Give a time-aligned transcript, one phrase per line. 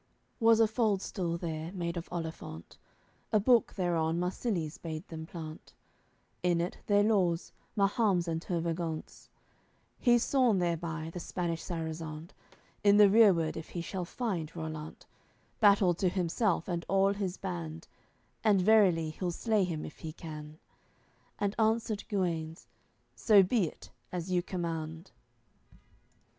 [0.01, 0.07] AOI.
[0.07, 2.77] XLVII Was a fald stool there, made of olifant.
[3.31, 5.75] A book thereon Marsilies bade them plant,
[6.41, 9.29] In it their laws, Mahum's and Tervagant's.
[9.99, 12.31] He's sworn thereby, the Spanish Sarazand,
[12.83, 15.05] In the rereward if he shall find Rollant,
[15.59, 17.87] Battle to himself and all his band,
[18.43, 20.57] And verily he'll slay him if he can.
[21.37, 22.65] And answered Guenes:
[23.13, 25.11] "So be it, as you command!"